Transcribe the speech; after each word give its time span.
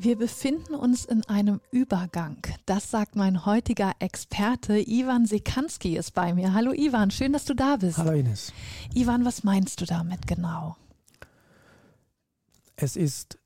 Wir 0.00 0.16
befinden 0.16 0.76
uns 0.76 1.04
in 1.04 1.24
einem 1.24 1.60
Übergang. 1.72 2.36
Das 2.66 2.88
sagt 2.88 3.16
mein 3.16 3.44
heutiger 3.44 3.94
Experte. 3.98 4.78
Ivan 4.78 5.26
Sekanski 5.26 5.96
ist 5.96 6.14
bei 6.14 6.34
mir. 6.34 6.54
Hallo 6.54 6.72
Ivan, 6.72 7.10
schön, 7.10 7.32
dass 7.32 7.44
du 7.44 7.54
da 7.54 7.74
bist. 7.76 7.98
Hallo 7.98 8.12
Ines. 8.12 8.52
Ivan, 8.94 9.24
was 9.24 9.42
meinst 9.42 9.80
du 9.80 9.86
damit 9.86 10.28
genau? 10.28 10.76
Es 12.76 12.94
ist 12.94 13.40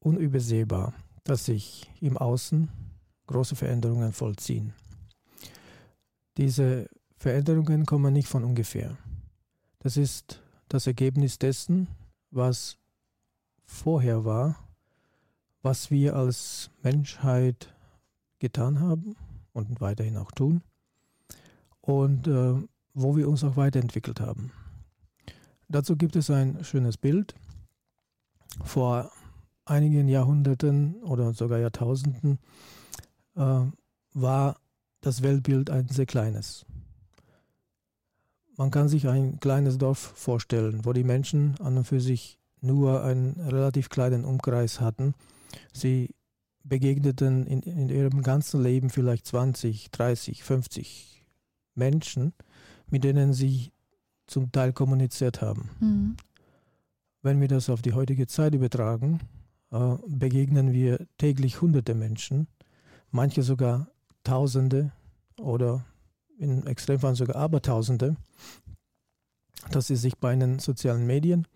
unübersehbar, 0.00 0.92
dass 1.22 1.44
sich 1.44 1.88
im 2.00 2.16
Außen 2.16 2.68
große 3.28 3.54
Veränderungen 3.54 4.12
vollziehen. 4.12 4.74
Diese 6.36 6.90
Veränderungen 7.16 7.86
kommen 7.86 8.12
nicht 8.12 8.26
von 8.26 8.42
ungefähr. 8.42 8.96
Das 9.78 9.96
ist 9.96 10.42
das 10.68 10.88
Ergebnis 10.88 11.38
dessen, 11.38 11.86
was 12.32 12.76
vorher 13.66 14.24
war 14.24 14.65
was 15.66 15.90
wir 15.90 16.14
als 16.14 16.70
Menschheit 16.84 17.74
getan 18.38 18.78
haben 18.78 19.16
und 19.52 19.80
weiterhin 19.80 20.16
auch 20.16 20.30
tun 20.30 20.62
und 21.80 22.28
äh, 22.28 22.54
wo 22.94 23.16
wir 23.16 23.28
uns 23.28 23.42
auch 23.42 23.56
weiterentwickelt 23.56 24.20
haben. 24.20 24.52
Dazu 25.68 25.96
gibt 25.96 26.14
es 26.14 26.30
ein 26.30 26.62
schönes 26.62 26.96
Bild. 26.96 27.34
Vor 28.62 29.10
einigen 29.64 30.06
Jahrhunderten 30.06 31.02
oder 31.02 31.34
sogar 31.34 31.58
Jahrtausenden 31.58 32.38
äh, 33.34 33.62
war 34.14 34.60
das 35.00 35.22
Weltbild 35.22 35.68
ein 35.70 35.88
sehr 35.88 36.06
kleines. 36.06 36.64
Man 38.56 38.70
kann 38.70 38.88
sich 38.88 39.08
ein 39.08 39.40
kleines 39.40 39.78
Dorf 39.78 39.98
vorstellen, 39.98 40.84
wo 40.84 40.92
die 40.92 41.02
Menschen 41.02 41.56
an 41.58 41.76
und 41.76 41.84
für 41.84 42.00
sich 42.00 42.38
nur 42.60 43.02
einen 43.02 43.32
relativ 43.40 43.88
kleinen 43.88 44.24
Umkreis 44.24 44.80
hatten 44.80 45.12
Sie 45.72 46.14
begegneten 46.64 47.46
in, 47.46 47.62
in 47.62 47.88
ihrem 47.88 48.22
ganzen 48.22 48.62
Leben 48.62 48.90
vielleicht 48.90 49.26
20, 49.26 49.90
30, 49.90 50.42
50 50.42 51.24
Menschen, 51.74 52.32
mit 52.88 53.04
denen 53.04 53.32
sie 53.32 53.72
zum 54.26 54.50
Teil 54.50 54.72
kommuniziert 54.72 55.40
haben. 55.40 55.70
Mhm. 55.80 56.16
Wenn 57.22 57.40
wir 57.40 57.48
das 57.48 57.70
auf 57.70 57.82
die 57.82 57.92
heutige 57.92 58.26
Zeit 58.26 58.54
übertragen, 58.54 59.20
äh, 59.70 59.96
begegnen 60.06 60.72
wir 60.72 61.06
täglich 61.18 61.60
hunderte 61.60 61.94
Menschen, 61.94 62.48
manche 63.10 63.42
sogar 63.42 63.88
Tausende 64.24 64.92
oder 65.38 65.84
in 66.38 66.66
Extremfall 66.66 67.14
sogar 67.14 67.36
Abertausende. 67.36 68.16
Das 69.70 69.90
ist 69.90 70.02
sich 70.02 70.16
bei 70.18 70.34
den 70.34 70.58
sozialen 70.58 71.06
Medien. 71.06 71.46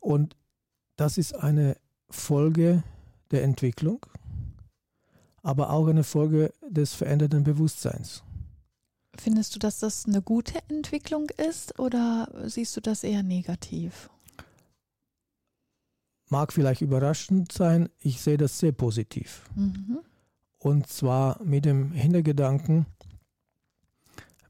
Und 0.00 0.36
das 0.96 1.18
ist 1.18 1.34
eine 1.34 1.76
Folge 2.10 2.82
der 3.34 3.42
Entwicklung, 3.42 4.06
aber 5.42 5.70
auch 5.70 5.86
eine 5.88 6.04
Folge 6.04 6.52
des 6.66 6.94
veränderten 6.94 7.44
Bewusstseins. 7.44 8.22
Findest 9.16 9.54
du, 9.54 9.58
dass 9.58 9.78
das 9.78 10.06
eine 10.06 10.22
gute 10.22 10.58
Entwicklung 10.68 11.28
ist 11.30 11.78
oder 11.78 12.28
siehst 12.46 12.76
du 12.76 12.80
das 12.80 13.04
eher 13.04 13.22
negativ? 13.22 14.10
Mag 16.28 16.52
vielleicht 16.52 16.80
überraschend 16.80 17.52
sein, 17.52 17.90
ich 18.00 18.20
sehe 18.20 18.38
das 18.38 18.58
sehr 18.58 18.72
positiv. 18.72 19.42
Mhm. 19.54 19.98
Und 20.58 20.88
zwar 20.88 21.40
mit 21.44 21.64
dem 21.64 21.92
Hintergedanken, 21.92 22.86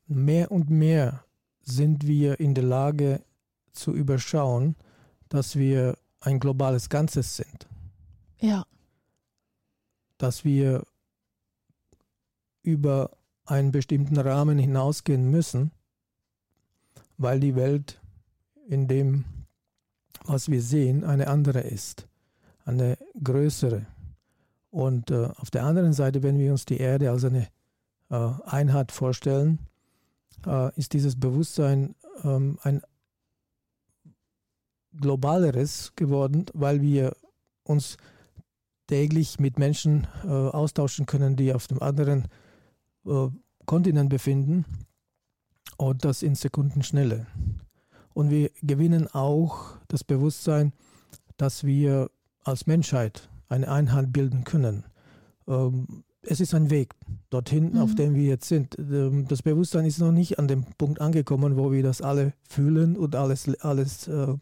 mehr 0.07 0.53
und 0.53 0.71
mehr 0.71 1.25
sind 1.61 2.07
wir 2.07 2.39
in 2.41 2.55
der 2.55 2.65
Lage 2.65 3.23
zu 3.73 3.93
überschauen, 3.93 4.77
dass 5.29 5.57
wir 5.57 5.99
ein 6.21 6.39
globales 6.39 6.89
Ganzes 6.89 7.37
sind. 7.37 7.67
Ja. 8.41 8.65
Dass 10.25 10.43
wir 10.43 10.87
über 12.63 13.11
einen 13.45 13.73
bestimmten 13.73 14.17
Rahmen 14.17 14.59
hinausgehen 14.59 15.31
müssen, 15.31 15.71
weil 17.19 17.41
die 17.41 17.57
Welt 17.57 18.01
in 18.67 18.89
dem, 18.89 19.27
was 20.25 20.49
wir 20.49 20.63
sehen, 20.63 21.05
eine 21.05 21.27
andere 21.27 21.61
ist, 21.61 22.09
eine 22.65 22.97
größere. 23.23 23.85
Und 24.71 25.11
äh, 25.11 25.29
auf 25.37 25.51
der 25.51 25.65
anderen 25.65 25.93
Seite, 25.93 26.23
wenn 26.23 26.39
wir 26.39 26.53
uns 26.53 26.65
die 26.65 26.79
Erde 26.79 27.11
als 27.11 27.25
eine 27.25 27.49
äh, 28.09 28.31
Einheit 28.47 28.93
vorstellen, 28.93 29.59
äh, 30.47 30.75
ist 30.79 30.95
dieses 30.95 31.21
Bewusstsein 31.21 31.97
ähm, 32.23 32.59
ein 32.63 32.81
globaleres 34.99 35.93
geworden, 35.97 36.47
weil 36.55 36.81
wir 36.81 37.15
uns 37.65 37.99
täglich 38.87 39.39
mit 39.41 39.59
Menschen 39.59 40.07
äh, 40.25 40.29
austauschen 40.29 41.07
können, 41.07 41.37
die 41.37 41.53
auf 41.53 41.67
dem 41.67 41.83
anderen 41.83 42.29
äh, 43.07 43.29
Kontinent 43.67 44.11
befinden 44.11 44.65
und 45.77 46.05
das 46.05 46.23
in 46.23 46.35
Sekundenschnelle. 46.35 47.27
Und 48.13 48.31
wir 48.31 48.51
gewinnen 48.63 49.09
auch 49.09 49.77
das 49.89 50.05
Bewusstsein, 50.05 50.73
dass 51.37 51.65
wir 51.65 52.11
als 52.45 52.67
Menschheit 52.67 53.29
eine 53.49 53.71
Einheit 53.71 54.13
bilden 54.13 54.45
können. 54.45 54.85
Ähm, 55.49 56.05
es 56.23 56.41
ist 56.41 56.55
ein 56.55 56.71
Weg 56.71 56.95
dorthin, 57.31 57.73
mhm. 57.73 57.79
auf 57.79 57.95
dem 57.95 58.15
wir 58.15 58.25
jetzt 58.25 58.49
sind. 58.49 58.79
Ähm, 58.79 59.27
das 59.29 59.43
Bewusstsein 59.43 59.85
ist 59.85 59.99
noch 59.99 60.13
nicht 60.13 60.39
an 60.39 60.49
dem 60.49 60.65
Punkt 60.79 61.01
angekommen, 61.01 61.57
wo 61.57 61.73
wir 61.73 61.83
das 61.83 62.03
alle 62.03 62.33
fühlen 62.49 62.97
und 62.97 63.17
alles, 63.17 63.49
alles 63.61 64.09
äh, 64.09 64.35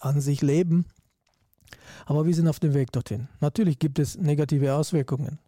an 0.00 0.20
sich 0.20 0.42
leben. 0.42 0.86
Aber 2.06 2.26
wir 2.26 2.34
sind 2.34 2.48
auf 2.48 2.60
dem 2.60 2.74
Weg 2.74 2.92
dorthin. 2.92 3.28
Natürlich 3.40 3.78
gibt 3.78 3.98
es 3.98 4.16
negative 4.16 4.74
Auswirkungen, 4.74 5.38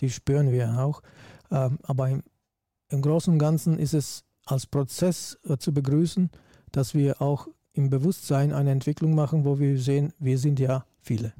die 0.00 0.10
spüren 0.10 0.52
wir 0.52 0.78
auch. 0.78 1.02
Ähm, 1.50 1.78
aber 1.82 2.08
im, 2.08 2.22
im 2.88 3.02
Großen 3.02 3.32
und 3.32 3.38
Ganzen 3.38 3.78
ist 3.78 3.94
es 3.94 4.24
als 4.46 4.66
Prozess 4.66 5.38
äh, 5.48 5.56
zu 5.56 5.72
begrüßen, 5.72 6.30
dass 6.72 6.94
wir 6.94 7.20
auch 7.20 7.48
im 7.72 7.90
Bewusstsein 7.90 8.52
eine 8.52 8.70
Entwicklung 8.70 9.14
machen, 9.14 9.44
wo 9.44 9.58
wir 9.58 9.78
sehen, 9.78 10.12
wir 10.18 10.38
sind 10.38 10.60
ja 10.60 10.84
viele. 11.02 11.32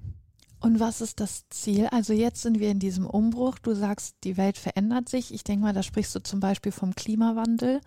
Und 0.60 0.80
was 0.80 1.00
ist 1.00 1.20
das 1.20 1.46
Ziel? 1.50 1.88
Also 1.88 2.14
jetzt 2.14 2.42
sind 2.42 2.58
wir 2.58 2.70
in 2.70 2.78
diesem 2.78 3.06
Umbruch. 3.06 3.58
Du 3.58 3.74
sagst, 3.74 4.16
die 4.24 4.38
Welt 4.38 4.56
verändert 4.56 5.08
sich. 5.08 5.32
Ich 5.32 5.44
denke 5.44 5.64
mal, 5.64 5.74
da 5.74 5.82
sprichst 5.82 6.14
du 6.14 6.22
zum 6.22 6.40
Beispiel 6.40 6.72
vom 6.72 6.94
Klimawandel, 6.94 7.80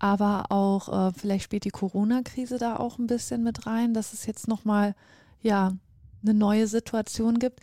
aber 0.00 0.50
auch 0.50 0.88
äh, 0.88 1.12
vielleicht 1.12 1.44
spielt 1.44 1.64
die 1.64 1.70
Corona-Krise 1.70 2.58
da 2.58 2.76
auch 2.76 2.98
ein 2.98 3.06
bisschen 3.06 3.44
mit 3.44 3.66
rein, 3.66 3.94
dass 3.94 4.12
es 4.12 4.26
jetzt 4.26 4.48
nochmal 4.48 4.96
ja, 5.42 5.76
eine 6.22 6.34
neue 6.34 6.66
Situation 6.66 7.38
gibt. 7.38 7.60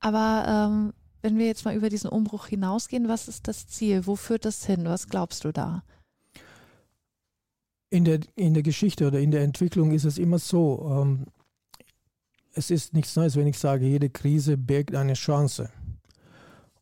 Aber 0.00 0.44
ähm, 0.48 0.92
wenn 1.22 1.38
wir 1.38 1.46
jetzt 1.46 1.64
mal 1.64 1.74
über 1.74 1.88
diesen 1.88 2.08
Umbruch 2.08 2.46
hinausgehen, 2.46 3.08
was 3.08 3.28
ist 3.28 3.48
das 3.48 3.66
Ziel? 3.66 4.06
Wo 4.06 4.16
führt 4.16 4.44
das 4.44 4.64
hin? 4.64 4.84
Was 4.84 5.08
glaubst 5.08 5.44
du 5.44 5.52
da? 5.52 5.82
In 7.90 8.04
der, 8.04 8.20
in 8.34 8.54
der 8.54 8.62
Geschichte 8.62 9.06
oder 9.06 9.20
in 9.20 9.30
der 9.30 9.42
Entwicklung 9.42 9.92
ist 9.92 10.04
es 10.04 10.18
immer 10.18 10.38
so, 10.38 11.02
ähm, 11.02 11.26
es 12.52 12.70
ist 12.70 12.94
nichts 12.94 13.16
Neues, 13.16 13.36
wenn 13.36 13.46
ich 13.46 13.58
sage, 13.58 13.86
jede 13.86 14.10
Krise 14.10 14.56
birgt 14.56 14.94
eine 14.94 15.14
Chance. 15.14 15.70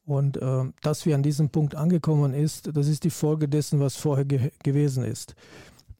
Und 0.06 0.36
äh, 0.36 0.64
dass 0.82 1.06
wir 1.06 1.14
an 1.14 1.22
diesem 1.22 1.48
Punkt 1.48 1.74
angekommen 1.74 2.34
ist, 2.34 2.76
das 2.76 2.88
ist 2.88 3.04
die 3.04 3.10
Folge 3.10 3.48
dessen, 3.48 3.80
was 3.80 3.96
vorher 3.96 4.24
ge 4.24 4.50
gewesen 4.62 5.04
ist. 5.04 5.34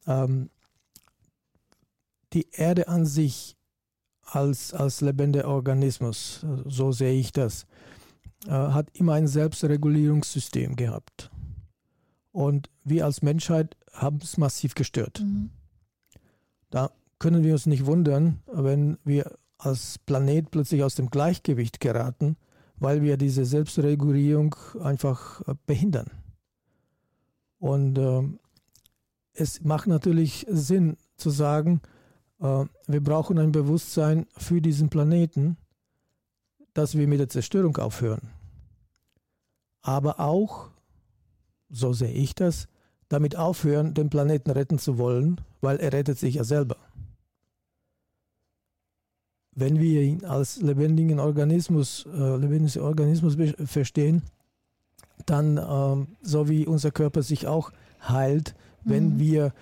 Ähm, 0.05 0.49
die 2.33 2.47
Erde 2.51 2.87
an 2.87 3.05
sich 3.05 3.54
als, 4.25 4.73
als 4.73 5.01
lebender 5.01 5.47
Organismus, 5.47 6.45
so 6.65 6.91
sehe 6.91 7.19
ich 7.19 7.31
das, 7.31 7.65
äh, 8.47 8.51
hat 8.51 8.89
immer 8.93 9.13
ein 9.13 9.27
Selbstregulierungssystem 9.27 10.75
gehabt. 10.75 11.31
Und 12.31 12.69
wir 12.83 13.05
als 13.05 13.21
Menschheit 13.21 13.77
haben 13.93 14.19
es 14.21 14.37
massiv 14.37 14.75
gestört. 14.75 15.21
Mhm. 15.21 15.51
Da 16.69 16.91
können 17.19 17.43
wir 17.43 17.53
uns 17.53 17.65
nicht 17.65 17.85
wundern, 17.85 18.41
wenn 18.51 18.97
wir 19.05 19.37
als 19.57 19.99
Planet 19.99 20.51
plötzlich 20.51 20.83
aus 20.83 20.95
dem 20.95 21.09
Gleichgewicht 21.09 21.79
geraten, 21.79 22.35
weil 22.77 23.01
wir 23.01 23.17
diese 23.17 23.45
Selbstregulierung 23.45 24.55
einfach 24.81 25.41
äh, 25.47 25.55
behindern. 25.65 26.11
Und 27.57 27.97
äh, 27.97 28.23
es 29.33 29.63
macht 29.63 29.87
natürlich 29.87 30.45
Sinn 30.49 30.97
zu 31.15 31.29
sagen, 31.29 31.81
wir 32.37 33.03
brauchen 33.03 33.39
ein 33.39 33.51
Bewusstsein 33.51 34.27
für 34.37 34.61
diesen 34.61 34.89
Planeten, 34.89 35.57
dass 36.73 36.97
wir 36.97 37.07
mit 37.07 37.19
der 37.19 37.29
Zerstörung 37.29 37.77
aufhören. 37.77 38.29
Aber 39.81 40.19
auch, 40.19 40.69
so 41.69 41.93
sehe 41.93 42.11
ich 42.11 42.35
das, 42.35 42.67
damit 43.07 43.35
aufhören, 43.35 43.93
den 43.93 44.09
Planeten 44.09 44.51
retten 44.51 44.79
zu 44.79 44.97
wollen, 44.97 45.39
weil 45.61 45.77
er 45.77 45.93
rettet 45.93 46.17
sich 46.19 46.35
ja 46.35 46.43
selber. 46.43 46.77
Wenn 49.51 49.79
wir 49.79 50.01
ihn 50.01 50.25
als 50.25 50.57
lebendigen 50.61 51.19
Organismus, 51.19 52.05
äh, 52.07 52.35
lebendigen 52.35 52.81
Organismus 52.81 53.37
verstehen, 53.65 54.23
dann, 55.25 55.57
äh, 55.57 56.05
so 56.21 56.49
wie 56.49 56.67
unser 56.67 56.91
Körper 56.91 57.23
sich 57.23 57.47
auch 57.47 57.71
heilt, 58.01 58.53
mhm. 58.83 58.89
wenn 58.89 59.19
wir 59.19 59.53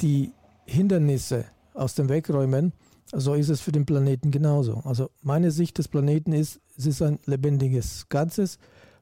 die 0.00 0.32
Hindernisse 0.66 1.44
aus 1.78 1.94
dem 1.94 2.08
Weg 2.08 2.28
räumen, 2.30 2.72
so 3.12 3.34
ist 3.34 3.48
es 3.48 3.60
für 3.60 3.72
den 3.72 3.86
Planeten 3.86 4.30
genauso. 4.30 4.82
Also 4.84 5.10
meine 5.22 5.50
Sicht 5.50 5.78
des 5.78 5.88
Planeten 5.88 6.32
ist, 6.32 6.60
es 6.76 6.86
ist 6.86 7.02
ein 7.02 7.18
lebendiges 7.26 8.08
Ganzes 8.08 8.58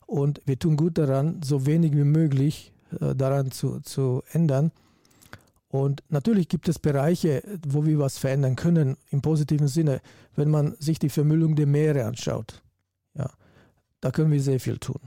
und 0.06 0.40
wir 0.46 0.58
tun 0.58 0.76
gut 0.76 0.98
daran, 0.98 1.40
so 1.42 1.66
wenig 1.66 1.92
wie 1.92 2.04
möglich 2.04 2.72
äh, 3.00 3.14
daran 3.14 3.50
zu, 3.50 3.80
zu 3.80 4.22
ändern. 4.32 4.70
Und 5.68 6.04
natürlich 6.08 6.48
gibt 6.48 6.68
es 6.68 6.78
Bereiche, 6.78 7.42
wo 7.66 7.84
wir 7.84 7.98
was 7.98 8.18
verändern 8.18 8.54
können, 8.54 8.96
im 9.10 9.20
positiven 9.20 9.68
Sinne, 9.68 10.00
wenn 10.36 10.48
man 10.48 10.76
sich 10.78 10.98
die 10.98 11.08
Vermüllung 11.08 11.56
der 11.56 11.66
Meere 11.66 12.04
anschaut. 12.04 12.62
Ja, 13.14 13.30
da 14.00 14.10
können 14.12 14.30
wir 14.30 14.40
sehr 14.40 14.60
viel 14.60 14.78
tun. 14.78 15.00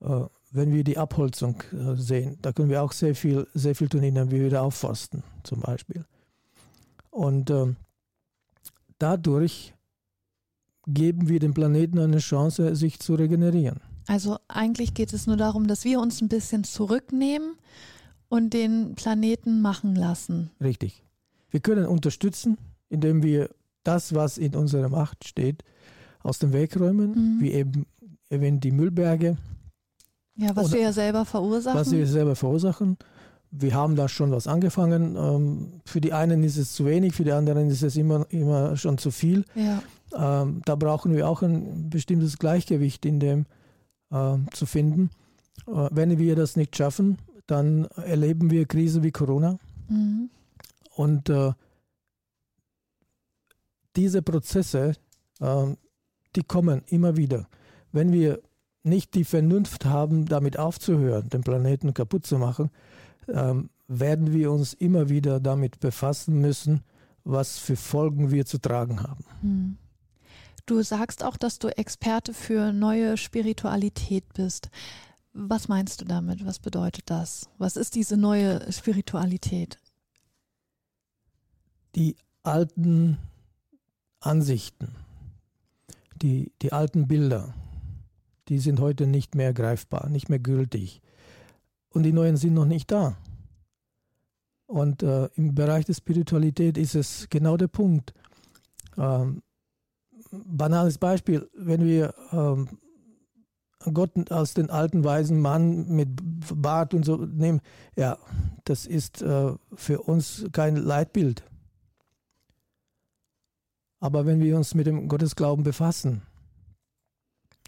Äh, 0.00 0.26
wenn 0.50 0.72
wir 0.72 0.84
die 0.84 0.98
Abholzung 0.98 1.62
äh, 1.72 1.96
sehen, 1.96 2.38
da 2.42 2.52
können 2.52 2.68
wir 2.68 2.82
auch 2.82 2.92
sehr 2.92 3.14
viel, 3.14 3.46
sehr 3.54 3.74
viel 3.74 3.88
tun, 3.88 4.02
indem 4.02 4.30
wir 4.30 4.44
wieder 4.44 4.62
aufforsten, 4.62 5.22
zum 5.42 5.60
Beispiel. 5.60 6.04
Und 7.16 7.48
äh, 7.48 7.74
dadurch 8.98 9.72
geben 10.86 11.30
wir 11.30 11.40
dem 11.40 11.54
Planeten 11.54 11.98
eine 11.98 12.18
Chance, 12.18 12.76
sich 12.76 13.00
zu 13.00 13.14
regenerieren. 13.14 13.80
Also 14.06 14.36
eigentlich 14.48 14.92
geht 14.92 15.14
es 15.14 15.26
nur 15.26 15.38
darum, 15.38 15.66
dass 15.66 15.84
wir 15.84 15.98
uns 15.98 16.20
ein 16.20 16.28
bisschen 16.28 16.62
zurücknehmen 16.62 17.56
und 18.28 18.52
den 18.52 18.96
Planeten 18.96 19.62
machen 19.62 19.96
lassen. 19.96 20.50
Richtig. 20.60 21.02
Wir 21.48 21.60
können 21.60 21.86
unterstützen, 21.86 22.58
indem 22.90 23.22
wir 23.22 23.48
das, 23.82 24.14
was 24.14 24.36
in 24.36 24.54
unserer 24.54 24.90
Macht 24.90 25.26
steht, 25.26 25.64
aus 26.22 26.38
dem 26.38 26.52
Weg 26.52 26.78
räumen, 26.78 27.38
mhm. 27.38 27.40
wie 27.40 27.52
eben 27.52 27.86
erwähnt 28.28 28.62
die 28.62 28.72
Müllberge. 28.72 29.38
Ja, 30.36 30.54
was 30.54 30.70
wir 30.70 30.80
ja 30.80 30.92
selber 30.92 31.24
verursachen. 31.24 31.80
Was 31.80 31.90
wir 31.90 32.06
selber 32.06 32.36
verursachen. 32.36 32.98
Wir 33.58 33.74
haben 33.74 33.96
da 33.96 34.08
schon 34.08 34.30
was 34.30 34.46
angefangen. 34.46 35.16
Ähm, 35.16 35.80
für 35.84 36.00
die 36.00 36.12
einen 36.12 36.42
ist 36.42 36.56
es 36.56 36.72
zu 36.72 36.84
wenig, 36.86 37.14
für 37.14 37.24
die 37.24 37.32
anderen 37.32 37.68
ist 37.70 37.82
es 37.82 37.96
immer, 37.96 38.26
immer 38.30 38.76
schon 38.76 38.98
zu 38.98 39.10
viel. 39.10 39.44
Ja. 39.54 39.82
Ähm, 40.14 40.62
da 40.64 40.76
brauchen 40.76 41.14
wir 41.14 41.28
auch 41.28 41.42
ein 41.42 41.90
bestimmtes 41.90 42.38
Gleichgewicht 42.38 43.04
in 43.04 43.20
dem 43.20 43.46
äh, 44.10 44.36
zu 44.52 44.66
finden. 44.66 45.10
Äh, 45.66 45.88
wenn 45.90 46.18
wir 46.18 46.36
das 46.36 46.56
nicht 46.56 46.76
schaffen, 46.76 47.18
dann 47.46 47.84
erleben 47.84 48.50
wir 48.50 48.66
Krisen 48.66 49.02
wie 49.02 49.12
Corona. 49.12 49.58
Mhm. 49.88 50.30
Und 50.94 51.28
äh, 51.28 51.52
diese 53.94 54.20
Prozesse, 54.20 54.92
die 55.40 56.42
kommen 56.42 56.82
immer 56.88 57.16
wieder. 57.16 57.46
Wenn 57.92 58.12
wir 58.12 58.42
nicht 58.86 59.14
die 59.14 59.24
Vernunft 59.24 59.84
haben, 59.84 60.26
damit 60.26 60.58
aufzuhören, 60.58 61.28
den 61.28 61.42
Planeten 61.42 61.92
kaputt 61.92 62.24
zu 62.24 62.38
machen, 62.38 62.70
ähm, 63.28 63.70
werden 63.88 64.32
wir 64.32 64.50
uns 64.50 64.72
immer 64.74 65.08
wieder 65.08 65.40
damit 65.40 65.80
befassen 65.80 66.40
müssen, 66.40 66.82
was 67.24 67.58
für 67.58 67.76
Folgen 67.76 68.30
wir 68.30 68.46
zu 68.46 68.58
tragen 68.58 69.02
haben. 69.02 69.24
Mhm. 69.42 69.78
Du 70.66 70.82
sagst 70.82 71.22
auch, 71.22 71.36
dass 71.36 71.60
du 71.60 71.68
Experte 71.68 72.34
für 72.34 72.72
neue 72.72 73.16
Spiritualität 73.16 74.24
bist. 74.34 74.68
Was 75.32 75.68
meinst 75.68 76.00
du 76.00 76.04
damit? 76.04 76.44
Was 76.44 76.58
bedeutet 76.58 77.08
das? 77.08 77.48
Was 77.58 77.76
ist 77.76 77.94
diese 77.94 78.16
neue 78.16 78.72
Spiritualität? 78.72 79.78
Die 81.94 82.16
alten 82.42 83.18
Ansichten, 84.20 84.96
die, 86.20 86.50
die 86.62 86.72
alten 86.72 87.06
Bilder, 87.06 87.54
die 88.48 88.58
sind 88.58 88.80
heute 88.80 89.06
nicht 89.06 89.34
mehr 89.34 89.52
greifbar, 89.52 90.08
nicht 90.08 90.28
mehr 90.28 90.38
gültig. 90.38 91.00
Und 91.90 92.02
die 92.02 92.12
neuen 92.12 92.36
sind 92.36 92.54
noch 92.54 92.66
nicht 92.66 92.90
da. 92.90 93.16
Und 94.66 95.02
äh, 95.02 95.26
im 95.34 95.54
Bereich 95.54 95.84
der 95.84 95.94
Spiritualität 95.94 96.76
ist 96.76 96.94
es 96.94 97.28
genau 97.30 97.56
der 97.56 97.68
Punkt. 97.68 98.12
Ähm, 98.98 99.42
banales 100.30 100.98
Beispiel, 100.98 101.48
wenn 101.54 101.84
wir 101.84 102.14
ähm, 102.32 102.68
Gott 103.92 104.30
als 104.32 104.54
den 104.54 104.70
alten 104.70 105.04
weisen 105.04 105.40
Mann 105.40 105.88
mit 105.88 106.08
Bart 106.54 106.94
und 106.94 107.04
so 107.04 107.16
nehmen, 107.16 107.60
ja, 107.96 108.18
das 108.64 108.86
ist 108.86 109.22
äh, 109.22 109.54
für 109.74 110.02
uns 110.02 110.46
kein 110.52 110.76
Leitbild. 110.76 111.44
Aber 114.00 114.26
wenn 114.26 114.40
wir 114.40 114.56
uns 114.56 114.74
mit 114.74 114.86
dem 114.86 115.08
Gottesglauben 115.08 115.64
befassen, 115.64 116.22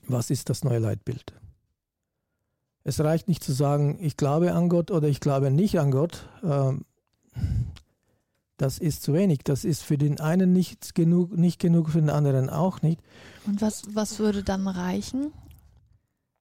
was 0.07 0.31
ist 0.31 0.51
das 0.51 0.65
neue 0.65 0.79
Leitbild? 0.79 1.35
Es 2.89 3.01
reicht 3.01 3.29
nicht 3.29 3.45
zu 3.45 3.53
sagen, 3.53 3.99
ich 4.01 4.17
glaube 4.17 4.55
an 4.55 4.71
Gott 4.71 4.91
oder 4.91 5.09
ich 5.09 5.21
glaube 5.21 5.51
nicht 5.51 5.79
an 5.79 5.91
Gott. 5.91 6.27
Ähm, 6.43 6.87
das 8.57 8.79
ist 8.79 9.03
zu 9.03 9.13
wenig. 9.13 9.41
Das 9.45 9.67
ist 9.67 9.83
für 9.83 9.99
den 9.99 10.21
einen 10.21 10.55
nicht 10.55 10.95
genug, 10.95 11.37
nicht 11.37 11.61
genug, 11.61 11.91
für 11.91 12.01
den 12.01 12.09
anderen 12.09 12.49
auch 12.49 12.81
nicht. 12.81 12.99
Und 13.45 13.61
was, 13.61 13.95
was 13.95 14.19
würde 14.19 14.43
dann 14.43 14.67
reichen? 14.67 15.33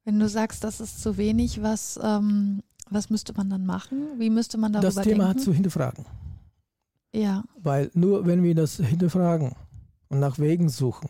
Wenn 0.06 0.20
du 0.20 0.30
sagst, 0.30 0.64
das 0.64 0.80
ist 0.80 1.02
zu 1.02 1.18
wenig, 1.18 1.62
was, 1.64 2.00
ähm, 2.02 2.64
was 2.90 3.10
müsste 3.10 3.34
man 3.34 3.50
dann 3.50 3.66
machen? 3.66 4.08
Wie 4.18 4.30
müsste 4.30 4.58
man 4.58 4.72
darüber 4.72 4.88
denken? 4.88 4.96
Das 4.96 5.04
Thema 5.04 5.24
denken? 5.26 5.40
hat 5.40 5.44
zu 5.44 5.52
hinterfragen. 5.52 6.06
Ja. 7.14 7.44
Weil 7.62 7.92
nur 7.94 8.26
wenn 8.26 8.42
wir 8.42 8.56
das 8.56 8.78
hinterfragen 8.78 9.52
und 10.08 10.22
nach 10.22 10.40
Wegen 10.40 10.70
suchen, 10.70 11.10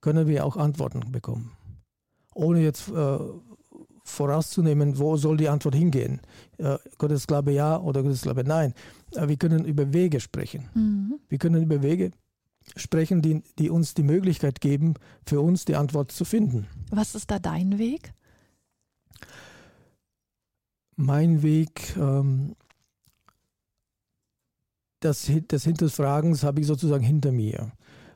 können 0.00 0.28
wir 0.28 0.46
auch 0.46 0.56
Antworten 0.56 1.10
bekommen. 1.10 1.50
Ohne 2.32 2.60
jetzt 2.60 2.88
äh, 2.90 3.18
vorauszunehmen, 4.04 4.98
wo 4.98 5.16
soll 5.16 5.36
die 5.36 5.48
Antwort 5.48 5.74
hingehen. 5.74 6.20
Äh, 6.58 6.78
Gottesglaube 6.98 7.52
ja 7.52 7.78
oder 7.78 8.02
Gottesglaube 8.02 8.44
nein. 8.44 8.74
Äh, 9.14 9.28
wir 9.28 9.36
können 9.36 9.64
über 9.64 9.92
Wege 9.92 10.20
sprechen. 10.20 10.68
Mhm. 10.74 11.18
Wir 11.28 11.38
können 11.38 11.62
über 11.62 11.82
Wege 11.82 12.10
sprechen, 12.76 13.22
die, 13.22 13.42
die 13.58 13.70
uns 13.70 13.94
die 13.94 14.02
Möglichkeit 14.02 14.60
geben, 14.60 14.94
für 15.26 15.40
uns 15.40 15.64
die 15.64 15.76
Antwort 15.76 16.12
zu 16.12 16.24
finden. 16.24 16.66
Was 16.90 17.14
ist 17.14 17.30
da 17.30 17.38
dein 17.38 17.78
Weg? 17.78 18.12
Mein 20.96 21.42
Weg, 21.42 21.96
ähm, 21.96 22.54
das, 25.00 25.30
das 25.48 25.64
Hinterfragens 25.64 26.44
habe 26.44 26.60
ich 26.60 26.66
sozusagen 26.66 27.02
hinter 27.02 27.32
mir. 27.32 27.72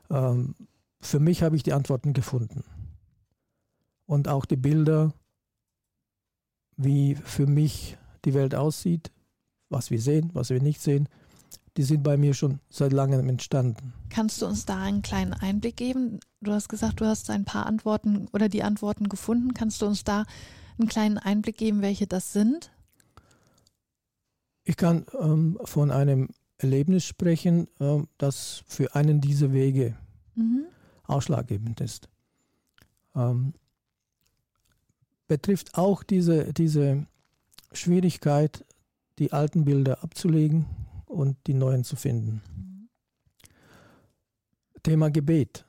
Ähm, 0.09 0.55
für 1.01 1.19
mich 1.19 1.43
habe 1.43 1.55
ich 1.55 1.63
die 1.63 1.73
Antworten 1.73 2.13
gefunden. 2.13 2.63
Und 4.05 4.27
auch 4.27 4.45
die 4.45 4.55
Bilder, 4.55 5.13
wie 6.77 7.15
für 7.15 7.47
mich 7.47 7.97
die 8.25 8.33
Welt 8.33 8.55
aussieht, 8.55 9.11
was 9.69 9.91
wir 9.91 9.99
sehen, 9.99 10.29
was 10.33 10.49
wir 10.49 10.61
nicht 10.61 10.81
sehen, 10.81 11.09
die 11.75 11.83
sind 11.83 12.03
bei 12.03 12.17
mir 12.17 12.33
schon 12.33 12.59
seit 12.69 12.91
langem 12.91 13.29
entstanden. 13.29 13.93
Kannst 14.09 14.41
du 14.41 14.47
uns 14.47 14.65
da 14.65 14.81
einen 14.81 15.03
kleinen 15.03 15.33
Einblick 15.33 15.77
geben? 15.77 16.19
Du 16.41 16.51
hast 16.51 16.69
gesagt, 16.69 17.01
du 17.01 17.05
hast 17.05 17.29
ein 17.29 17.45
paar 17.45 17.65
Antworten 17.65 18.27
oder 18.33 18.49
die 18.49 18.63
Antworten 18.63 19.09
gefunden. 19.09 19.53
Kannst 19.53 19.81
du 19.81 19.85
uns 19.85 20.03
da 20.03 20.25
einen 20.79 20.87
kleinen 20.87 21.17
Einblick 21.17 21.57
geben, 21.57 21.81
welche 21.81 22.07
das 22.07 22.33
sind? 22.33 22.71
Ich 24.63 24.75
kann 24.75 25.05
ähm, 25.19 25.59
von 25.63 25.91
einem 25.91 26.29
Erlebnis 26.57 27.05
sprechen, 27.05 27.67
äh, 27.79 27.99
das 28.17 28.63
für 28.67 28.95
einen 28.95 29.21
dieser 29.21 29.53
Wege 29.53 29.95
mhm. 30.35 30.65
ausschlaggebend 31.03 31.79
ist. 31.81 32.09
Ähm, 33.15 33.53
betrifft 35.27 35.77
auch 35.77 36.03
diese, 36.03 36.53
diese 36.53 37.05
Schwierigkeit, 37.71 38.65
die 39.19 39.33
alten 39.33 39.65
Bilder 39.65 40.03
abzulegen 40.03 40.65
und 41.05 41.37
die 41.47 41.53
neuen 41.53 41.83
zu 41.83 41.95
finden. 41.95 42.41
Mhm. 42.55 42.89
Thema 44.83 45.09
Gebet. 45.09 45.65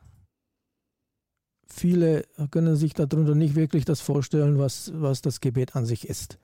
Viele 1.67 2.25
können 2.51 2.77
sich 2.77 2.95
darunter 2.95 3.35
nicht 3.35 3.55
wirklich 3.55 3.85
das 3.85 4.01
vorstellen, 4.01 4.59
was, 4.59 4.91
was 4.95 5.23
das 5.23 5.41
Gebet 5.41 5.77
an 5.77 5.87
sich 5.87 6.09
ist. 6.09 6.39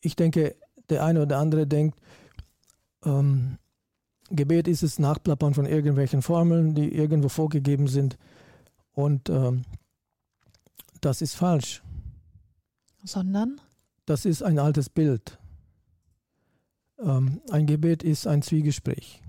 Ich 0.00 0.16
denke, 0.16 0.56
der 0.88 1.04
eine 1.04 1.22
oder 1.22 1.38
andere 1.38 1.66
denkt, 1.66 2.00
ähm, 3.04 3.58
Gebet 4.30 4.66
ist 4.66 4.82
es 4.82 4.98
Nachplappern 4.98 5.54
von 5.54 5.66
irgendwelchen 5.66 6.22
Formeln, 6.22 6.74
die 6.74 6.94
irgendwo 6.94 7.28
vorgegeben 7.28 7.86
sind. 7.86 8.18
Und 8.92 9.28
ähm, 9.28 9.64
das 11.02 11.20
ist 11.20 11.34
falsch. 11.34 11.82
Sondern? 13.04 13.60
Das 14.06 14.24
ist 14.24 14.42
ein 14.42 14.58
altes 14.58 14.88
Bild. 14.88 15.38
Ähm, 16.98 17.40
ein 17.50 17.66
Gebet 17.66 18.02
ist 18.02 18.26
ein 18.26 18.42
Zwiegespräch. 18.42 19.22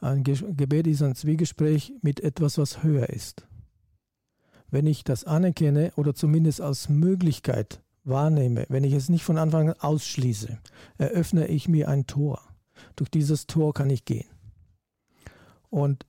Ein 0.00 0.24
Ge 0.24 0.36
Gebet 0.54 0.86
ist 0.86 1.02
ein 1.02 1.14
Zwiegespräch 1.14 1.92
mit 2.02 2.20
etwas, 2.20 2.58
was 2.58 2.82
höher 2.82 3.08
ist. 3.08 3.46
Wenn 4.70 4.86
ich 4.86 5.04
das 5.04 5.24
anerkenne 5.24 5.92
oder 5.96 6.14
zumindest 6.14 6.60
als 6.60 6.88
Möglichkeit 6.88 7.82
wahrnehme, 8.04 8.66
wenn 8.68 8.84
ich 8.84 8.94
es 8.94 9.08
nicht 9.08 9.24
von 9.24 9.38
Anfang 9.38 9.70
an 9.70 9.80
ausschließe, 9.80 10.58
eröffne 10.98 11.46
ich 11.48 11.68
mir 11.68 11.88
ein 11.88 12.06
Tor. 12.06 12.40
Durch 12.96 13.10
dieses 13.10 13.46
Tor 13.46 13.74
kann 13.74 13.90
ich 13.90 14.04
gehen. 14.04 14.28
Und 15.68 16.06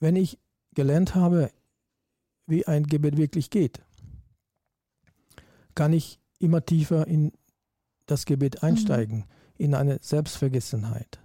wenn 0.00 0.16
ich 0.16 0.38
gelernt 0.74 1.14
habe, 1.14 1.50
wie 2.46 2.66
ein 2.66 2.86
Gebet 2.86 3.16
wirklich 3.16 3.50
geht, 3.50 3.82
kann 5.74 5.92
ich 5.92 6.18
immer 6.38 6.64
tiefer 6.64 7.06
in 7.06 7.32
das 8.06 8.24
Gebet 8.24 8.62
einsteigen, 8.62 9.18
mhm. 9.18 9.24
in 9.56 9.74
eine 9.74 9.98
Selbstvergessenheit. 10.00 11.20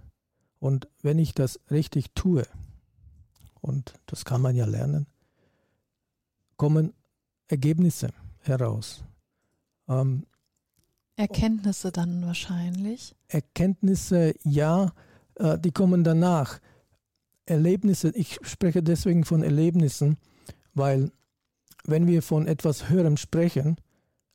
Und 0.60 0.88
wenn 1.02 1.18
ich 1.18 1.34
das 1.34 1.60
richtig 1.70 2.14
tue, 2.14 2.46
und 3.60 3.94
das 4.06 4.24
kann 4.24 4.40
man 4.40 4.56
ja 4.56 4.64
lernen, 4.64 5.06
kommen 6.56 6.92
Ergebnisse 7.48 8.10
heraus. 8.40 9.04
Ähm, 9.88 10.24
Erkenntnisse 11.16 11.90
dann 11.90 12.24
wahrscheinlich? 12.24 13.14
Erkenntnisse, 13.26 14.34
ja, 14.44 14.92
äh, 15.36 15.58
die 15.58 15.72
kommen 15.72 16.04
danach. 16.04 16.60
Erlebnisse, 17.46 18.10
ich 18.14 18.38
spreche 18.42 18.82
deswegen 18.82 19.24
von 19.24 19.42
Erlebnissen, 19.42 20.18
weil 20.74 21.10
wenn 21.84 22.06
wir 22.06 22.22
von 22.22 22.46
etwas 22.46 22.88
Höherem 22.88 23.16
sprechen, 23.16 23.76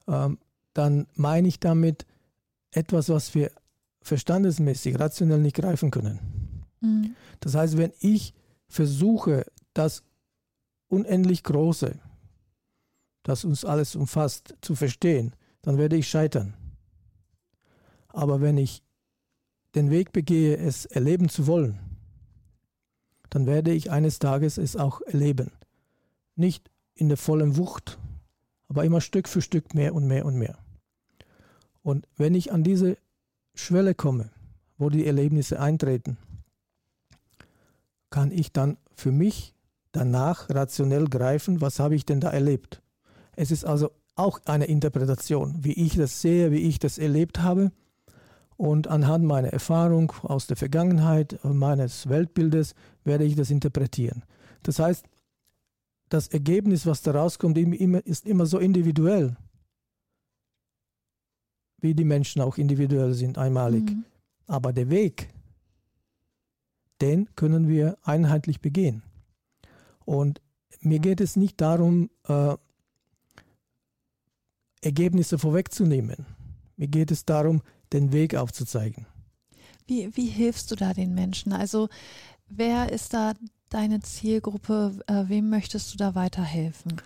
dann 0.06 1.08
meine 1.16 1.48
ich 1.48 1.60
damit 1.60 2.06
etwas, 2.72 3.10
was 3.10 3.36
wir 3.36 3.52
verstandesmäßig, 4.02 5.00
rationell 5.00 5.40
nicht 5.40 5.56
greifen 5.56 5.92
können. 5.92 6.20
Mhm. 6.82 7.16
Das 7.40 7.56
heißt, 7.56 7.78
wenn 7.78 7.94
ich 8.00 8.34
versuche, 8.68 9.46
das 9.74 10.04
unendlich 10.88 11.44
Große, 11.44 12.00
das 13.24 13.46
uns 13.46 13.64
alles 13.64 13.96
umfasst, 13.96 14.56
zu 14.62 14.76
verstehen, 14.76 15.34
dann 15.62 15.78
werde 15.78 15.96
ich 15.96 16.10
scheitern. 16.10 16.54
Aber 18.10 18.42
wenn 18.42 18.58
ich 18.58 18.84
den 19.76 19.90
Weg 19.90 20.12
begehe, 20.12 20.58
es 20.58 20.86
erleben 20.86 21.30
zu 21.30 21.48
wollen, 21.48 21.80
dann 23.30 23.48
werde 23.48 23.72
ich 23.72 23.90
eines 23.90 24.20
Tages 24.20 24.58
es 24.58 24.76
auch 24.76 25.02
erleben. 25.02 25.52
Nicht 26.36 26.70
in 26.94 27.08
der 27.08 27.18
vollen 27.18 27.58
Wucht, 27.58 27.98
aber 28.74 28.86
immer 28.86 29.02
Stück 29.02 29.30
für 29.30 29.44
Stück 29.44 29.76
mehr 29.76 29.94
und 29.94 30.08
mehr 30.08 30.26
und 30.26 30.36
mehr. 30.36 30.58
Und 31.84 32.08
wenn 32.18 32.34
ich 32.34 32.52
an 32.52 32.64
diese 32.64 32.98
Schwelle 33.54 33.94
komme, 33.94 34.32
wo 34.80 34.90
die 34.90 35.06
Erlebnisse 35.06 35.60
eintreten, 35.60 36.18
kann 38.10 38.32
ich 38.32 38.52
dann 38.52 38.78
für 38.96 39.12
mich 39.12 39.54
danach 39.92 40.50
rationell 40.50 41.06
greifen, 41.06 41.62
was 41.62 41.80
habe 41.80 41.94
ich 41.94 42.06
denn 42.06 42.20
da 42.20 42.32
erlebt. 42.32 42.82
Es 43.36 43.52
ist 43.52 43.64
also 43.64 43.92
auch 44.16 44.40
eine 44.46 44.66
Interpretation, 44.66 45.64
wie 45.64 45.74
ich 45.74 45.96
das 45.96 46.22
sehe, 46.22 46.52
wie 46.52 46.68
ich 46.68 46.80
das 46.80 46.98
erlebt 46.98 47.44
habe. 47.44 47.72
Und 48.58 48.88
anhand 48.88 49.24
meiner 49.24 49.50
Erfahrung 49.50 50.14
aus 50.24 50.48
der 50.48 50.58
Vergangenheit, 50.58 51.40
meines 51.44 52.10
Weltbildes, 52.10 52.74
werde 53.04 53.24
ich 53.24 53.36
das 53.36 53.52
interpretieren. 53.52 54.24
Das 54.64 54.80
heißt, 54.80 55.06
das 56.14 56.28
Ergebnis, 56.28 56.86
was 56.86 57.02
da 57.02 57.12
rauskommt, 57.12 57.58
ist 57.58 58.28
immer 58.28 58.46
so 58.46 58.60
individuell, 58.60 59.36
wie 61.80 61.96
die 61.96 62.04
Menschen 62.04 62.42
auch 62.42 62.58
individuell 62.60 63.14
sind, 63.14 63.40
einmalig. 63.40 63.84
Mhm. 63.90 64.06
Aber 64.46 64.74
der 64.74 64.92
Weg, 64.92 65.30
den 67.02 67.34
können 67.36 67.68
wir 67.68 67.98
einheitlich 68.04 68.62
begehen. 68.62 69.02
Und 70.06 70.40
mir 70.82 71.00
geht 71.00 71.20
es 71.20 71.36
nicht 71.36 71.60
darum, 71.60 72.12
äh, 72.28 72.56
Ergebnisse 74.82 75.40
vorwegzunehmen. 75.40 76.28
Mir 76.76 76.90
geht 76.90 77.10
es 77.10 77.26
darum, 77.26 77.64
den 77.92 78.12
Weg 78.12 78.36
aufzuzeigen. 78.36 79.08
Wie, 79.88 80.16
wie 80.16 80.28
hilfst 80.28 80.70
du 80.70 80.76
da 80.76 80.94
den 80.94 81.16
Menschen? 81.16 81.54
Also 81.54 81.90
wer 82.48 82.92
ist 82.92 83.14
da 83.14 83.34
deine 83.74 84.00
Zielgruppe? 84.02 85.00
Äh, 85.08 85.26
wem 85.28 85.50
möchtest 85.50 85.94
du 85.94 85.98
da 85.98 86.16
weiterhelfen? 86.16 87.02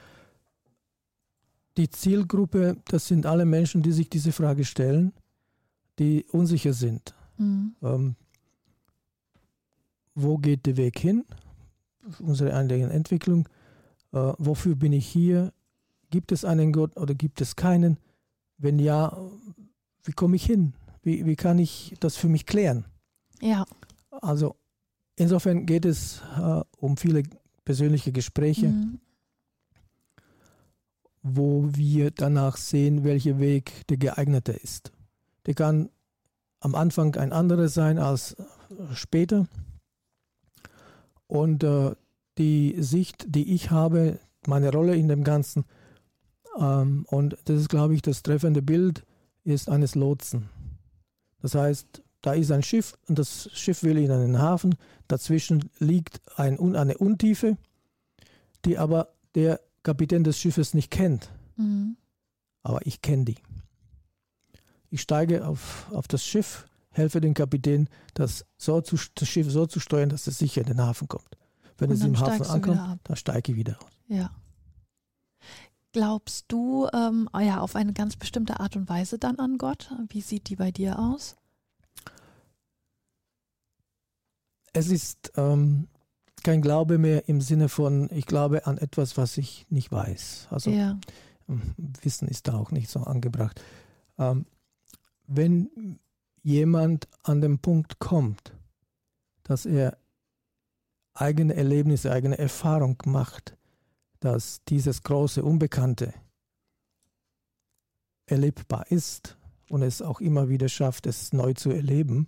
Die 1.77 1.89
Zielgruppe, 1.89 2.77
das 2.87 3.07
sind 3.07 3.25
alle 3.25 3.45
Menschen, 3.45 3.83
die 3.83 3.91
sich 3.91 4.09
diese 4.09 4.31
Frage 4.31 4.65
stellen, 4.65 5.13
die 5.99 6.25
unsicher 6.31 6.73
sind. 6.73 7.13
Mhm. 7.37 7.75
Ähm, 7.81 8.15
wo 10.15 10.37
geht 10.37 10.65
der 10.65 10.77
Weg 10.77 10.97
hin? 10.99 11.25
Unsere 12.19 12.55
eigene 12.55 12.91
Entwicklung. 12.91 13.47
Äh, 14.11 14.33
wofür 14.37 14.75
bin 14.75 14.93
ich 14.93 15.07
hier? 15.07 15.53
Gibt 16.09 16.31
es 16.31 16.45
einen 16.45 16.71
Gott 16.71 16.97
oder 16.97 17.13
gibt 17.13 17.41
es 17.41 17.55
keinen? 17.55 17.97
Wenn 18.57 18.79
ja, 18.79 19.15
wie 20.03 20.13
komme 20.13 20.37
ich 20.37 20.45
hin? 20.45 20.73
Wie, 21.03 21.25
wie 21.25 21.35
kann 21.35 21.59
ich 21.59 21.95
das 21.99 22.15
für 22.15 22.29
mich 22.29 22.45
klären? 22.45 22.85
Ja. 23.39 23.65
Also 24.09 24.55
insofern 25.17 25.65
geht 25.65 25.83
es 25.83 26.21
äh, 26.37 26.61
um 26.77 26.95
viele 26.95 27.23
persönliche 27.65 28.13
Gespräche, 28.13 28.69
mhm. 28.69 28.99
wo 31.21 31.67
wir 31.73 32.11
danach 32.11 32.55
sehen, 32.55 33.03
welcher 33.03 33.39
Weg 33.39 33.85
der 33.87 33.97
geeignete 33.97 34.53
ist. 34.53 34.93
Der 35.45 35.53
kann 35.53 35.89
am 36.61 36.75
Anfang 36.75 37.15
ein 37.15 37.33
anderer 37.33 37.67
sein 37.67 37.99
als 37.99 38.37
später. 38.93 39.47
Und 41.27 41.63
äh, 41.63 41.93
die 42.37 42.75
Sicht, 42.79 43.25
die 43.27 43.53
ich 43.53 43.71
habe, 43.71 44.19
meine 44.45 44.71
Rolle 44.71 44.95
in 44.95 45.09
dem 45.09 45.23
Ganzen, 45.23 45.65
ähm, 46.57 47.05
und 47.09 47.37
das 47.45 47.61
ist, 47.61 47.69
glaube 47.69 47.95
ich, 47.95 48.01
das 48.01 48.23
treffende 48.23 48.61
Bild 48.61 49.05
ist 49.43 49.69
eines 49.69 49.95
Lotsen. 49.95 50.49
Das 51.41 51.55
heißt, 51.55 52.03
da 52.21 52.33
ist 52.33 52.51
ein 52.51 52.63
Schiff 52.63 52.97
und 53.07 53.19
das 53.19 53.49
Schiff 53.53 53.83
will 53.83 53.97
in 53.97 54.11
einen 54.11 54.39
Hafen. 54.39 54.75
Dazwischen 55.07 55.69
liegt 55.79 56.21
ein, 56.35 56.75
eine 56.75 56.97
Untiefe, 56.97 57.57
die 58.65 58.77
aber 58.77 59.09
der 59.35 59.61
Kapitän 59.83 60.23
des 60.23 60.37
Schiffes 60.37 60.73
nicht 60.73 60.91
kennt. 60.91 61.29
Mhm. 61.55 61.97
Aber 62.63 62.85
ich 62.85 63.01
kenne 63.01 63.25
die. 63.25 63.37
Ich 64.89 65.01
steige 65.01 65.47
auf, 65.47 65.87
auf 65.91 66.07
das 66.07 66.23
Schiff, 66.23 66.65
helfe 66.89 67.21
dem 67.21 67.33
Kapitän, 67.33 67.87
das, 68.13 68.45
so 68.57 68.81
zu, 68.81 68.97
das 69.15 69.27
Schiff 69.27 69.49
so 69.51 69.65
zu 69.65 69.79
steuern, 69.79 70.09
dass 70.09 70.27
es 70.27 70.39
sicher 70.39 70.61
in 70.61 70.67
den 70.67 70.81
Hafen 70.81 71.07
kommt. 71.07 71.37
Wenn 71.77 71.91
es 71.91 72.03
im 72.03 72.19
Hafen 72.19 72.45
ankommt, 72.45 72.99
dann 73.03 73.15
steige 73.15 73.51
ich 73.51 73.57
wieder 73.57 73.77
aus. 73.77 73.91
Ja. 74.07 74.31
Glaubst 75.91 76.45
du 76.49 76.87
ähm, 76.93 77.29
ja, 77.39 77.59
auf 77.59 77.75
eine 77.75 77.93
ganz 77.93 78.15
bestimmte 78.15 78.59
Art 78.59 78.75
und 78.75 78.89
Weise 78.89 79.19
dann 79.19 79.39
an 79.39 79.57
Gott? 79.57 79.93
Wie 80.09 80.21
sieht 80.21 80.49
die 80.49 80.55
bei 80.55 80.71
dir 80.71 80.99
aus? 80.99 81.37
Es 84.77 84.89
ist 84.89 85.31
ähm, 85.35 85.87
kein 86.43 86.61
Glaube 86.61 86.97
mehr 86.97 87.27
im 87.27 87.41
Sinne 87.41 87.67
von, 87.67 88.09
ich 88.11 88.25
glaube 88.25 88.67
an 88.67 88.77
etwas, 88.77 89.17
was 89.17 89.37
ich 89.37 89.65
nicht 89.69 89.91
weiß. 89.91 90.47
Also 90.51 90.69
ja. 90.69 90.99
Ähm, 91.49 91.61
Wissen 92.01 92.27
ist 92.27 92.47
da 92.47 92.53
auch 92.53 92.71
nicht 92.71 92.89
so 92.89 93.01
angebracht. 93.01 93.61
Ähm, 94.19 94.45
wenn 95.25 95.99
jemand 96.43 97.07
an 97.23 97.41
den 97.41 97.59
Punkt 97.59 97.99
kommt, 97.99 98.53
dass 99.43 99.65
er 99.65 99.97
eigene 101.13 101.55
Erlebnisse, 101.55 102.11
eigene 102.11 102.37
Erfahrung 102.37 103.01
macht, 103.05 103.57
dass 104.19 104.63
dieses 104.67 105.03
große 105.03 105.43
Unbekannte 105.43 106.13
erlebbar 108.27 108.85
ist 108.91 109.37
und 109.69 109.81
es 109.81 110.01
auch 110.01 110.21
immer 110.21 110.49
wieder 110.49 110.69
schafft, 110.69 111.07
es 111.07 111.33
neu 111.33 111.53
zu 111.53 111.71
erleben, 111.71 112.27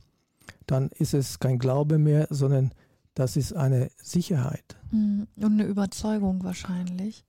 dann 0.69 0.89
ist 0.89 1.13
es 1.13 1.39
kein 1.39 1.59
Glaube 1.59 1.97
mehr, 1.97 2.27
sondern 2.29 2.71
das 3.15 3.35
ist 3.35 3.53
eine 3.53 3.89
Sicherheit. 4.01 4.77
Mhm. 4.91 5.27
Und 5.35 5.53
eine 5.53 5.65
Überzeugung 5.65 6.43
wahrscheinlich. 6.43 7.25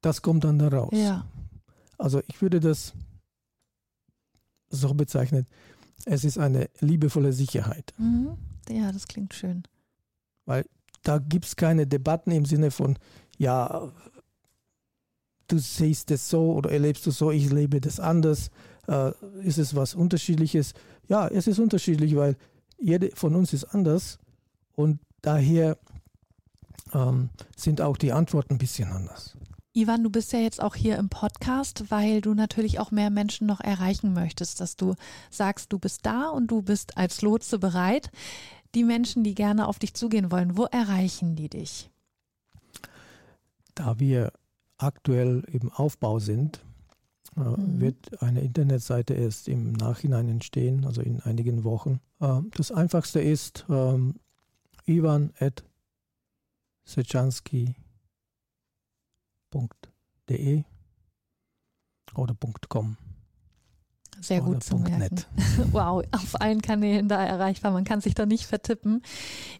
Das 0.00 0.22
kommt 0.22 0.44
dann 0.44 0.58
daraus. 0.58 0.90
Ja. 0.92 1.26
Also 1.98 2.20
ich 2.26 2.42
würde 2.42 2.60
das 2.60 2.94
so 4.70 4.94
bezeichnen, 4.94 5.46
es 6.04 6.24
ist 6.24 6.38
eine 6.38 6.68
liebevolle 6.80 7.32
Sicherheit. 7.32 7.92
Mhm. 7.98 8.36
Ja, 8.68 8.90
das 8.92 9.06
klingt 9.06 9.34
schön. 9.34 9.64
Weil 10.46 10.64
da 11.02 11.18
gibt 11.18 11.44
es 11.44 11.56
keine 11.56 11.86
Debatten 11.86 12.30
im 12.30 12.44
Sinne 12.44 12.70
von, 12.70 12.98
ja, 13.38 13.92
du 15.48 15.58
siehst 15.58 16.10
es 16.10 16.28
so 16.28 16.52
oder 16.54 16.70
erlebst 16.70 17.06
du 17.06 17.10
so, 17.10 17.30
ich 17.30 17.50
lebe 17.50 17.80
das 17.80 18.00
anders. 18.00 18.50
Äh, 18.88 19.12
ist 19.42 19.58
es 19.58 19.74
was 19.74 19.94
Unterschiedliches? 19.94 20.74
Ja, 21.08 21.28
es 21.28 21.46
ist 21.46 21.58
unterschiedlich, 21.58 22.16
weil 22.16 22.36
jede 22.80 23.10
von 23.14 23.34
uns 23.34 23.52
ist 23.52 23.64
anders 23.64 24.18
und 24.74 25.00
daher 25.22 25.78
ähm, 26.92 27.30
sind 27.56 27.80
auch 27.80 27.96
die 27.96 28.12
Antworten 28.12 28.54
ein 28.54 28.58
bisschen 28.58 28.90
anders. 28.90 29.36
Ivan, 29.72 30.02
du 30.02 30.10
bist 30.10 30.32
ja 30.32 30.40
jetzt 30.40 30.60
auch 30.60 30.74
hier 30.74 30.96
im 30.96 31.08
Podcast, 31.08 31.90
weil 31.90 32.20
du 32.20 32.34
natürlich 32.34 32.80
auch 32.80 32.90
mehr 32.90 33.10
Menschen 33.10 33.46
noch 33.46 33.60
erreichen 33.60 34.12
möchtest, 34.12 34.60
dass 34.60 34.74
du 34.74 34.94
sagst, 35.30 35.72
du 35.72 35.78
bist 35.78 36.04
da 36.06 36.28
und 36.28 36.48
du 36.48 36.62
bist 36.62 36.96
als 36.96 37.22
Lotse 37.22 37.60
bereit. 37.60 38.10
Die 38.74 38.82
Menschen, 38.82 39.22
die 39.22 39.34
gerne 39.34 39.68
auf 39.68 39.78
dich 39.78 39.94
zugehen 39.94 40.32
wollen, 40.32 40.56
wo 40.56 40.64
erreichen 40.64 41.36
die 41.36 41.48
dich? 41.48 41.88
Da 43.76 44.00
wir 44.00 44.32
aktuell 44.76 45.44
im 45.52 45.70
Aufbau 45.70 46.18
sind, 46.18 46.64
äh, 47.36 47.40
mhm. 47.40 47.80
wird 47.80 48.22
eine 48.22 48.40
Internetseite 48.40 49.14
erst 49.14 49.48
im 49.48 49.72
Nachhinein 49.72 50.28
entstehen, 50.28 50.84
also 50.84 51.00
in 51.02 51.20
einigen 51.20 51.64
Wochen. 51.64 52.00
Äh, 52.20 52.40
das 52.56 52.72
einfachste 52.72 53.20
ist 53.20 53.64
ähm, 53.68 54.20
ivan 54.86 55.32
at 55.38 55.64
sechanski.de 56.84 57.74
oder 62.14 62.36
.com. 62.68 62.96
Sehr 64.20 64.40
gut 64.40 64.62
zu 64.62 64.76
merken. 64.76 64.98
Net. 64.98 65.26
Wow, 65.72 66.04
auf 66.12 66.40
allen 66.40 66.62
Kanälen 66.62 67.08
da 67.08 67.24
erreichbar. 67.24 67.70
Man 67.72 67.84
kann 67.84 68.00
sich 68.00 68.14
da 68.14 68.26
nicht 68.26 68.46
vertippen. 68.46 69.02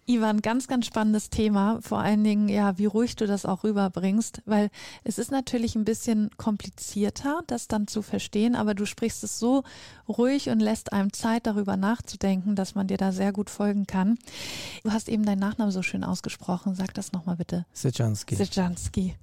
Ivan, 0.06 0.40
ganz, 0.40 0.66
ganz 0.66 0.86
spannendes 0.86 1.30
Thema. 1.30 1.78
Vor 1.82 1.98
allen 1.98 2.24
Dingen, 2.24 2.48
ja, 2.48 2.78
wie 2.78 2.86
ruhig 2.86 3.16
du 3.16 3.26
das 3.26 3.46
auch 3.46 3.64
rüberbringst, 3.64 4.42
weil 4.46 4.70
es 5.04 5.18
ist 5.18 5.30
natürlich 5.30 5.76
ein 5.76 5.84
bisschen 5.84 6.30
komplizierter, 6.36 7.42
das 7.46 7.68
dann 7.68 7.86
zu 7.86 8.02
verstehen, 8.02 8.54
aber 8.54 8.74
du 8.74 8.86
sprichst 8.86 9.22
es 9.24 9.38
so 9.38 9.62
ruhig 10.08 10.48
und 10.48 10.60
lässt 10.60 10.92
einem 10.92 11.12
Zeit, 11.12 11.46
darüber 11.46 11.76
nachzudenken, 11.76 12.54
dass 12.54 12.74
man 12.74 12.86
dir 12.86 12.96
da 12.96 13.12
sehr 13.12 13.32
gut 13.32 13.50
folgen 13.50 13.86
kann. 13.86 14.18
Du 14.84 14.92
hast 14.92 15.08
eben 15.08 15.24
deinen 15.24 15.38
Nachnamen 15.38 15.72
so 15.72 15.82
schön 15.82 16.04
ausgesprochen. 16.04 16.74
Sag 16.74 16.94
das 16.94 17.12
nochmal 17.12 17.36
bitte. 17.36 17.66
Seczanski. 17.72 18.34
Seczanski. 18.34 19.14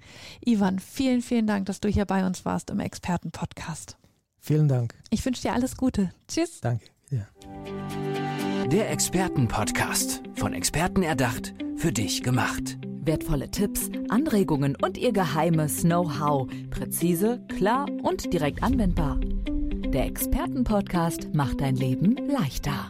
Ivan, 0.46 0.80
vielen, 0.80 1.22
vielen 1.22 1.48
Dank, 1.48 1.66
dass 1.66 1.80
du 1.80 1.90
hier 1.90 2.06
bei 2.06 2.26
uns 2.26 2.46
warst 2.46 2.70
im 2.70 2.80
Expertenpodcast. 2.80 3.98
Vielen 4.48 4.70
Dank. 4.70 4.94
Ich 5.10 5.26
wünsche 5.26 5.42
dir 5.42 5.52
alles 5.52 5.76
Gute. 5.76 6.10
Tschüss. 6.30 6.62
Danke. 6.62 6.86
Ja. 7.10 7.28
Der 8.68 8.90
Expertenpodcast. 8.92 10.22
Von 10.36 10.54
Experten 10.54 11.04
erdacht, 11.04 11.54
für 11.76 11.92
dich 11.92 12.24
gemacht. 12.24 12.78
Wertvolle 13.02 13.52
Tipps, 13.52 13.90
Anregungen 14.08 14.78
und 14.82 14.98
ihr 14.98 15.12
geheimes 15.12 15.82
Know-how. 15.82 16.48
Präzise, 16.70 17.46
klar 17.58 17.88
und 18.04 18.32
direkt 18.32 18.64
anwendbar. 18.64 19.20
Der 19.20 20.06
Expertenpodcast 20.06 21.34
macht 21.34 21.60
dein 21.60 21.76
Leben 21.76 22.16
leichter. 22.30 22.88